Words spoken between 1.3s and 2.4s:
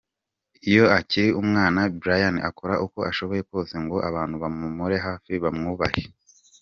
umwana, Brian